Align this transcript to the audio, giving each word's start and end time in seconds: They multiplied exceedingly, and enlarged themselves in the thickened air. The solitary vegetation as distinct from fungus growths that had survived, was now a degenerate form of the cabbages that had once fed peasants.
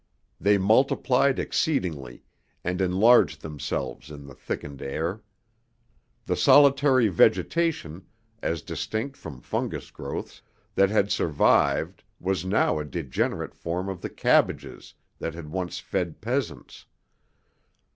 They 0.39 0.57
multiplied 0.57 1.37
exceedingly, 1.37 2.23
and 2.63 2.81
enlarged 2.81 3.43
themselves 3.43 4.09
in 4.09 4.25
the 4.25 4.33
thickened 4.33 4.81
air. 4.81 5.21
The 6.25 6.35
solitary 6.35 7.07
vegetation 7.07 8.07
as 8.41 8.63
distinct 8.63 9.15
from 9.15 9.41
fungus 9.41 9.91
growths 9.91 10.41
that 10.73 10.89
had 10.89 11.11
survived, 11.11 12.03
was 12.19 12.43
now 12.43 12.79
a 12.79 12.83
degenerate 12.83 13.53
form 13.53 13.89
of 13.89 14.01
the 14.01 14.09
cabbages 14.09 14.95
that 15.19 15.35
had 15.35 15.49
once 15.51 15.77
fed 15.77 16.19
peasants. 16.19 16.87